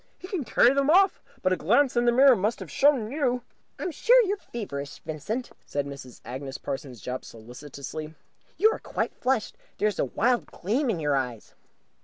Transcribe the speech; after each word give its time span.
He 0.17 0.27
can 0.27 0.43
carry 0.43 0.73
them 0.73 0.89
off. 0.89 1.21
But 1.43 1.53
a 1.53 1.55
glance 1.55 1.95
in 1.95 2.05
the 2.05 2.11
mirror 2.11 2.35
must 2.35 2.59
have 2.59 2.71
shown 2.71 3.11
you 3.11 3.11
that 3.11 3.13
you" 3.13 3.43
"I'm 3.85 3.91
sure 3.91 4.23
you're 4.23 4.35
feverish, 4.37 4.97
Vincent," 5.05 5.51
said 5.63 5.85
Mrs. 5.85 6.21
Agnes 6.25 6.57
Parsons 6.57 6.99
Jopp, 7.01 7.23
solicitously. 7.23 8.15
"You 8.57 8.71
are 8.71 8.79
quite 8.79 9.13
flushed. 9.13 9.57
There 9.77 9.87
is 9.87 9.99
a 9.99 10.05
wild 10.05 10.47
gleam 10.47 10.89
in 10.89 10.99
your 10.99 11.15
eyes." 11.15 11.53